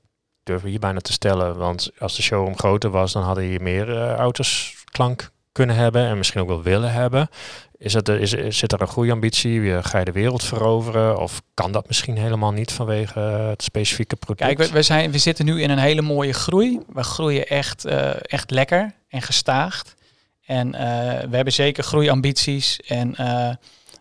[0.43, 4.15] durf hier bijna te stellen, want als de showroom groter was, dan hadden hier meer
[4.15, 7.29] auto's klank kunnen hebben en misschien ook wel willen hebben.
[7.77, 9.83] Is het, is, is, zit er een goede ambitie?
[9.83, 11.17] Ga je de wereld veroveren?
[11.17, 14.55] Of kan dat misschien helemaal niet vanwege het specifieke product?
[14.55, 16.79] Kijk, we, we, zijn, we zitten nu in een hele mooie groei.
[16.93, 19.95] We groeien echt, uh, echt lekker en gestaagd.
[20.45, 20.79] En uh,
[21.29, 22.79] we hebben zeker groeiambities.
[22.79, 23.49] En uh,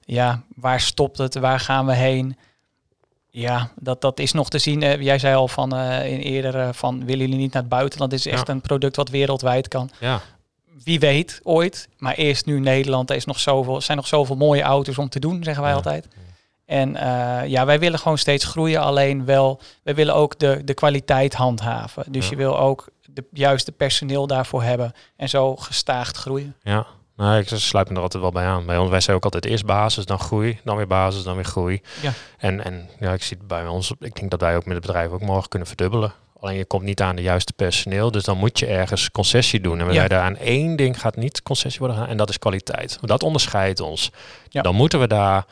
[0.04, 1.34] ja, waar stopt het?
[1.34, 2.36] Waar gaan we heen?
[3.30, 4.82] Ja, dat, dat is nog te zien.
[4.82, 8.10] Uh, jij zei al van in eerder van willen jullie niet naar het buitenland?
[8.10, 8.52] Dit is echt ja.
[8.52, 9.90] een product wat wereldwijd kan.
[10.00, 10.20] Ja
[10.84, 11.88] wie weet ooit.
[11.98, 15.18] Maar eerst nu Nederland, er is nog zoveel, zijn nog zoveel mooie auto's om te
[15.18, 15.76] doen, zeggen wij ja.
[15.76, 16.08] altijd.
[16.66, 18.80] En uh, ja, wij willen gewoon steeds groeien.
[18.80, 22.12] Alleen wel, wij willen ook de, de kwaliteit handhaven.
[22.12, 22.30] Dus Ja.
[22.30, 24.92] je wil ook de juiste personeel daarvoor hebben.
[25.16, 26.56] En zo gestaagd groeien.
[26.62, 28.66] Ja, nou, ik sluit me er altijd wel bij aan.
[28.66, 31.44] Bij ons, wij zijn ook altijd eerst basis, dan groei, dan weer basis, dan weer
[31.44, 31.80] groei.
[32.02, 32.12] Ja.
[32.38, 34.86] En, en ja, ik zie het bij ons, ik denk dat wij ook met het
[34.86, 36.12] bedrijf ook morgen kunnen verdubbelen.
[36.44, 39.78] Alleen je komt niet aan de juiste personeel, dus dan moet je ergens concessie doen.
[39.80, 39.96] En we Ja.
[39.98, 42.98] zeiden aan één ding gaat niet concessie worden gedaan, en dat is kwaliteit.
[43.00, 44.10] Dat onderscheidt ons.
[44.48, 44.62] Ja.
[44.62, 45.44] Dan moeten we daar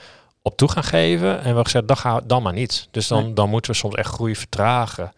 [0.42, 1.28] op toe gaan geven.
[1.32, 2.88] En we hebben gezegd, dan, gaan we, dan maar niet.
[2.90, 3.32] Dus dan, Nee.
[3.32, 5.12] dan moeten we soms echt groei vertragen.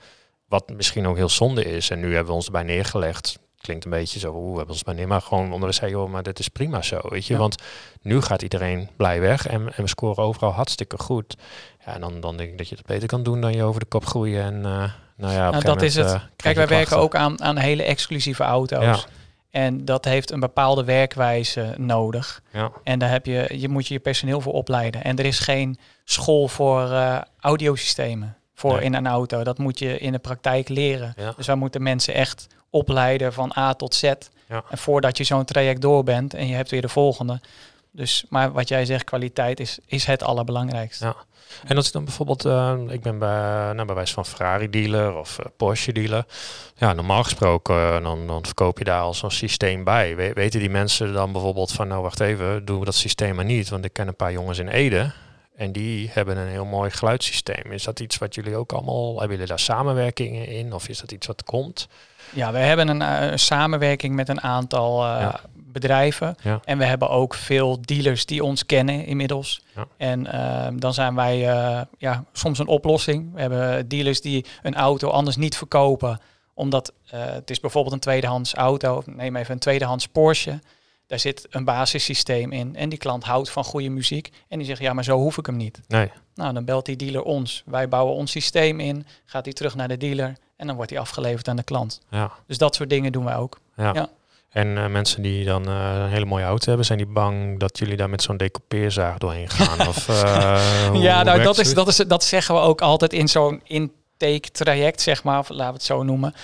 [0.49, 1.91] Wat misschien ook heel zonde is.
[1.91, 3.39] En nu hebben we ons erbij neergelegd.
[3.61, 5.09] Klinkt een beetje zo, oeh, we hebben ons erbij neer.
[5.09, 7.33] Maar gewoon onder we zeggen, joh, maar dit is prima zo, weet je.
[7.33, 7.39] Ja.
[7.39, 7.63] Want
[8.03, 9.47] nu gaat iedereen blij weg.
[9.47, 11.37] En, en we scoren overal hartstikke goed.
[11.87, 13.81] Ja, en dan, dan denk ik dat je het beter kan doen dan je over
[13.81, 14.43] de kop groeien.
[14.43, 14.85] En uh,
[15.17, 16.05] nou ja, Nou, dat is het.
[16.07, 18.83] uh, krijg Kijk, wij werken ook aan, aan hele exclusieve auto's.
[18.85, 18.99] Ja.
[19.51, 22.43] En dat heeft een bepaalde werkwijze nodig.
[22.53, 25.05] Ja, En daar heb je, je moet je je personeel voor opleiden.
[25.05, 28.85] En er is geen school voor eh, audiosystemen voor Nee.
[28.85, 29.45] in een auto.
[29.45, 31.15] Dat moet je in de praktijk leren.
[31.17, 34.03] ja, Dus wij moeten mensen echt opleiden van A tot Z.
[34.03, 34.65] Ja.
[34.71, 37.41] En voordat je zo'n traject door bent en je hebt weer de volgende.
[37.97, 41.05] Dus, maar wat jij zegt, kwaliteit is, is het allerbelangrijkste.
[41.05, 41.15] Ja.
[41.65, 45.17] En als ik dan bijvoorbeeld, eh, ik ben bij, nou, bij wijze van Ferrari dealer
[45.17, 46.25] of eh, Porsche dealer.
[46.77, 50.17] Ja, normaal gesproken eh, dan, dan verkoop je daar al zo'n systeem bij.
[50.17, 53.45] We- weten die mensen dan bijvoorbeeld van, nou wacht even, doen we dat systeem maar
[53.45, 53.69] niet.
[53.69, 55.13] Want ik ken een paar jongens in Ede
[55.57, 57.73] en die hebben een heel mooi geluidssysteem.
[57.73, 60.73] Is dat iets wat jullie ook allemaal, hebben jullie daar samenwerkingen in?
[60.73, 61.89] Of is dat iets wat komt?
[62.33, 65.41] Ja, we hebben een eh, samenwerking met een aantal Ja.
[65.75, 66.37] Bedrijven.
[66.43, 66.61] Ja.
[66.65, 69.63] En we hebben ook veel dealers die ons kennen inmiddels.
[69.75, 69.87] Ja.
[69.97, 73.35] En eh, dan zijn wij eh, ja, soms een oplossing.
[73.35, 76.21] We hebben dealers die een auto anders niet verkopen.
[76.55, 79.03] Omdat eh, het is bijvoorbeeld een tweedehands auto.
[79.07, 80.61] Neem even een tweedehands Porsche.
[81.07, 82.77] Daar zit een basissysteem in.
[82.77, 84.31] En die klant houdt van goede muziek.
[84.49, 85.81] En die zegt, ja, maar zo hoef ik hem niet.
[85.89, 86.11] Nee.
[86.35, 87.63] Nou, dan belt die dealer ons.
[87.67, 89.07] Wij bouwen ons systeem in.
[89.25, 90.37] Gaat hij terug naar de dealer.
[90.57, 92.01] En dan wordt hij afgeleverd aan de klant.
[92.11, 92.33] Ja.
[92.47, 93.61] Dus dat soort dingen doen wij ook.
[93.77, 93.93] Ja.
[93.95, 94.09] Ja.
[94.55, 97.79] En eh, mensen die dan eh, een hele mooie auto hebben, zijn die bang dat
[97.79, 99.89] jullie daar met zo'n decoupeerzaag doorheen gaan?
[99.89, 103.61] of, eh, ja, nou, dat, is, dat, is, dat zeggen we ook altijd in zo'n
[103.65, 106.35] intake traject, zeg maar, of laten we het zo noemen.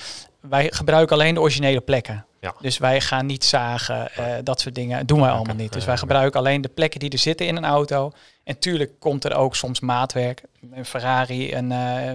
[0.40, 2.24] Wij gebruiken alleen de originele plekken.
[2.40, 2.54] Ja.
[2.60, 4.10] Dus wij gaan niet zagen,
[4.44, 5.72] dat soort dingen doen wij allemaal niet.
[5.72, 8.12] Dus wij gebruiken alleen de plekken die er zitten in een auto.
[8.44, 10.42] En tuurlijk komt er ook soms maatwerk.
[10.72, 11.74] Een Ferrari, een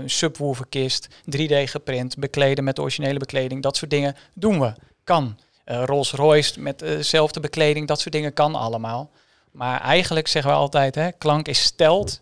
[0.09, 3.63] subwooferkist, 3D geprint, bekleden met de originele bekleding.
[3.63, 4.73] Dat soort dingen doen we.
[5.03, 5.37] Kan.
[5.65, 9.09] Eh, Rolls Royce met eh, dezelfde bekleding, dat soort dingen kan allemaal.
[9.51, 12.21] Maar eigenlijk zeggen we altijd, hè, klank is stelt.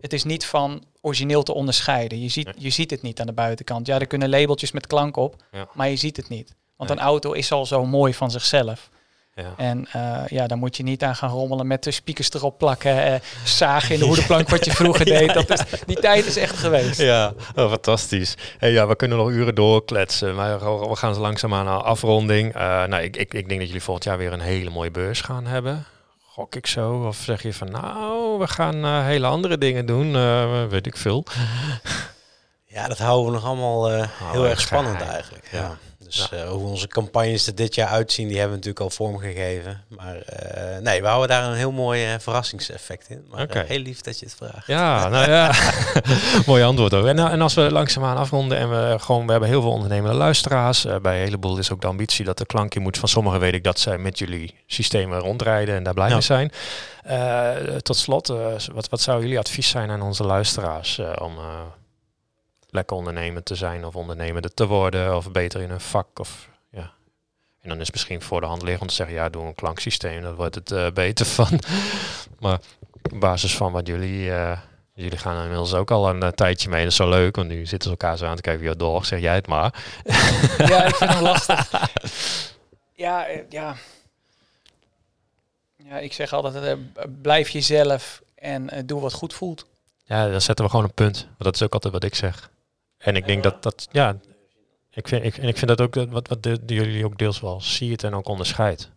[0.00, 2.20] Het is niet van origineel te onderscheiden.
[2.22, 3.86] Je ziet, je ziet het niet aan de buitenkant.
[3.86, 5.68] Ja, er kunnen labeltjes met klank op, Ja.
[5.74, 6.54] maar je ziet het niet.
[6.76, 6.98] Want Nee.
[6.98, 8.90] een auto is al zo mooi van zichzelf.
[9.42, 9.54] Ja.
[9.56, 13.04] En eh, ja, daar moet je niet aan gaan rommelen met de speakers erop plakken.
[13.04, 15.34] eh, zagen in de hoedenplank wat je vroeger deed.
[15.34, 17.00] Dat is, die tijd is echt geweest.
[17.00, 18.34] Ja, oh, fantastisch.
[18.58, 22.54] Hey, ja, we kunnen nog uren doorkletsen, maar we gaan zo langzaamaan naar afronding.
[22.54, 25.20] Eh, nou, ik, ik, ik denk dat jullie volgend jaar weer een hele mooie beurs
[25.20, 25.84] gaan hebben.
[26.26, 27.04] Gok ik zo?
[27.06, 30.14] Of zeg je van, nou, we gaan eh, hele andere dingen doen?
[30.16, 31.24] Eh, weet ik veel.
[32.66, 35.12] Ja, dat houden we nog allemaal uh, heel erg spannend geheim.
[35.14, 35.48] eigenlijk.
[35.52, 35.76] Ja.
[36.06, 39.84] Dus uh, hoe onze campagnes er dit jaar uitzien, die hebben we natuurlijk al vormgegeven.
[39.88, 43.24] Maar uh, nee, we houden daar een heel mooi uh, verrassingseffect in.
[43.30, 43.64] Maar okay.
[43.66, 44.66] heel lief dat je het vraagt.
[44.66, 45.54] Ja, nou ja,
[46.46, 47.06] mooi antwoord ook.
[47.06, 50.86] En, en, als we langzaamaan afronden en we gewoon, we hebben heel veel ondernemende luisteraars.
[51.02, 52.98] bij een heleboel is ook de ambitie dat de klankje moet.
[52.98, 56.52] Van sommigen weet ik dat zij met jullie systemen rondrijden en daar blij mee zijn.
[57.82, 58.26] tot slot,
[58.72, 61.38] wat, wat zou jullie advies zijn aan onze luisteraars om
[62.68, 66.92] lekker ondernemer te zijn of ondernemer te worden of beter in een vak of ja.
[67.60, 70.22] En dan is misschien voor de hand liggen om te zeggen, ja, doe een klanksysteem,
[70.22, 71.60] dan wordt het uh, beter van.
[72.40, 72.60] maar
[73.02, 74.58] op basis van wat jullie, uh,
[74.94, 77.66] jullie gaan inmiddels ook al een uh, tijdje mee, dat is zo leuk, want nu
[77.66, 79.84] zitten ze elkaar zo aan te kijken, ja, door, zeg jij het maar.
[80.72, 81.70] ja, ik vind het lastig.
[83.06, 83.76] ja, ja.
[85.76, 86.78] Ja, ik zeg altijd,
[87.22, 89.66] blijf jezelf en doe wat goed voelt.
[90.04, 91.22] Ja, dan zetten we gewoon een punt.
[91.22, 92.50] Want dat is ook altijd wat ik zeg.
[93.06, 94.16] En ik denk dat dat, ja,
[94.90, 97.40] ik vind, ik, en ik vind dat ook wat, wat de, de jullie ook deels
[97.40, 98.90] wel ziet en ook onderscheidt.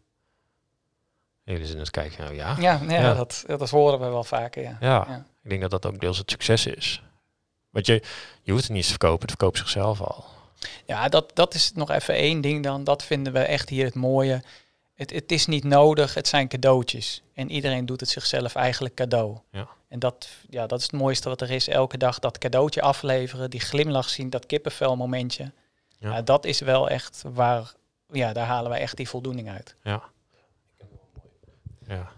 [1.44, 2.56] Jullie zijn het kijken, nou ja.
[2.60, 3.14] Ja, ja, ja.
[3.14, 4.78] Dat, dat horen we wel vaker, ja.
[4.80, 5.06] ja.
[5.08, 5.26] ja.
[5.44, 7.04] ik denk dat dat ook deels het succes is.
[7.70, 8.04] Want je,
[8.42, 10.26] je hoeft het niet te verkopen, het verkoopt zichzelf al.
[10.86, 12.84] Ja, dat, dat is nog even één ding dan.
[12.84, 14.44] Dat vinden we echt hier het mooie.
[15.00, 17.24] Het, het is niet nodig, het zijn cadeautjes.
[17.34, 19.38] En iedereen doet het zichzelf eigenlijk cadeau.
[19.52, 19.68] Ja.
[19.88, 21.68] En dat, ja, dat is het mooiste wat er is.
[21.68, 25.52] Elke dag dat cadeautje afleveren, die glimlach zien, dat kippenvel momentje.
[26.00, 26.22] Ja.
[26.22, 27.74] dat is wel echt waar,
[28.12, 29.76] ja, daar halen wij echt die voldoening uit.
[29.84, 30.04] Ja.
[31.88, 32.12] Ja.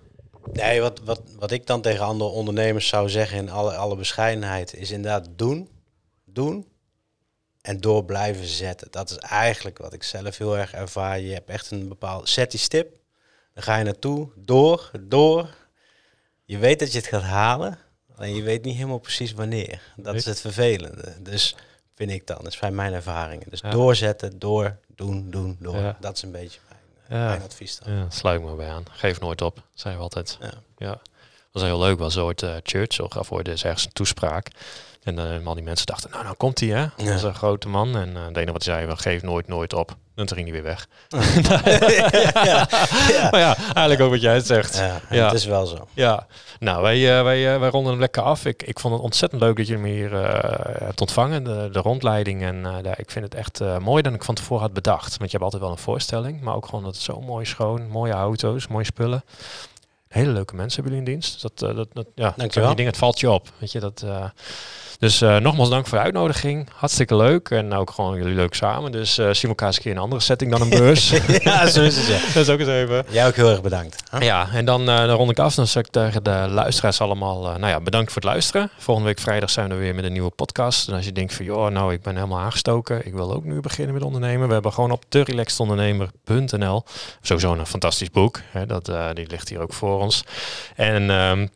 [0.51, 4.73] Nee, wat, wat, wat ik dan tegen andere ondernemers zou zeggen in alle, alle bescheidenheid,
[4.73, 5.69] is inderdaad doen,
[6.25, 6.70] doen
[7.61, 8.87] en door blijven zetten.
[8.91, 11.19] Dat is eigenlijk wat ik zelf heel erg ervaar.
[11.19, 12.95] Je hebt echt een bepaald, zet die stip,
[13.53, 15.49] dan ga je naartoe, door, door,
[16.45, 17.77] je weet dat je het gaat halen,
[18.15, 19.81] alleen je weet niet helemaal precies wanneer.
[19.95, 21.15] Dat is het vervelende.
[21.19, 21.55] Dus
[21.95, 23.49] vind ik dan, dat zijn mijn ervaringen.
[23.49, 25.95] Dus doorzetten, door, doen, doen, door.
[25.99, 26.59] Dat is een beetje
[27.07, 27.93] mijn, mijn advies dan.
[27.93, 28.85] Ja, sluit me bij aan.
[28.91, 30.37] Geef nooit op, zijn we altijd.
[30.41, 30.53] Ja.
[30.77, 30.99] ja.
[31.51, 34.47] Dat was heel leuk, was ooit uh, Churchill gaf ooit dus ergens een toespraak.
[35.03, 36.85] En uh, al die mensen dachten, nou, nou komt hij, hè?
[36.97, 37.97] Dat is een grote man.
[37.97, 39.95] En uh, het enige wat hij zei, geef nooit, nooit op.
[40.15, 40.87] En toen ging hij weer weg.
[42.45, 42.67] ja,
[43.31, 44.77] Maar ja, eigenlijk ook wat jij zegt.
[45.09, 45.87] Ja, het is wel zo.
[45.93, 46.27] Ja,
[46.59, 48.45] nou, wij, uh, wij, wij ronden hem lekker af.
[48.45, 50.11] Ik, ik vond het ontzettend leuk dat je me hier
[50.83, 52.43] hebt ontvangen, de, de rondleiding.
[52.43, 55.17] En ik vind het echt mooi dat ik van tevoren had bedacht.
[55.17, 57.87] Want je hebt altijd wel een voorstelling, maar ook gewoon dat het zo mooi schoon,
[57.87, 59.23] mooie auto's, mooie spullen.
[60.07, 61.41] Hele leuke mensen hebben jullie in dienst.
[61.41, 62.67] Dat, dat, dat, ja, Dankjewel.
[62.67, 63.49] Die dingen, het valt je op.
[63.59, 64.05] Weet je, dat...
[65.01, 66.67] Dus uh, nogmaals dank voor de uitnodiging.
[66.75, 67.49] Hartstikke leuk.
[67.49, 68.91] En ook gewoon jullie leuk samen.
[68.91, 71.09] Dus uh, zien we elkaar eens een keer in een andere setting dan een beurs.
[71.43, 72.07] ja, zo is het.
[72.07, 72.19] Ja.
[72.33, 73.05] dat is ook eens even.
[73.09, 74.03] Jij ook heel erg bedankt.
[74.11, 74.21] Huh?
[74.21, 75.55] Ja, en dan, uh, dan rond ik af.
[75.55, 78.69] Dan zeg ik tegen de luisteraars allemaal, nou ja, bedankt voor het luisteren.
[78.77, 80.87] Volgende week vrijdag zijn we weer met een nieuwe podcast.
[80.87, 83.05] En als je denkt van, joh, nou, ik ben helemaal aangestoken.
[83.05, 84.47] Ik wil ook nu beginnen met ondernemen.
[84.47, 86.83] We hebben gewoon op therelaxedondernemer.nl
[87.21, 88.39] sowieso een fantastisch boek.
[88.51, 90.23] Hè, dat, die ligt hier ook voor ons.
[90.75, 91.09] En...
[91.09, 91.49] Um,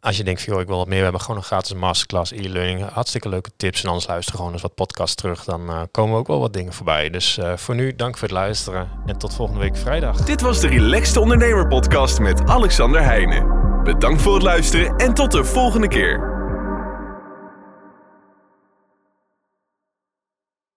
[0.00, 2.88] als je denkt, joh, ik wil wat meer, we hebben gewoon een gratis masterclass, e-learning,
[2.88, 3.82] hartstikke leuke tips.
[3.82, 6.72] En anders luister gewoon eens wat podcast terug, dan uh, komen ook wel wat dingen
[6.72, 7.10] voorbij.
[7.10, 10.16] Dus uh, voor nu, dank voor het luisteren en tot volgende week vrijdag.
[10.16, 13.58] Dit was de Relaxed Ondernemer podcast met Alexander Heijnen.
[13.84, 16.39] Bedankt voor het luisteren en tot de volgende keer.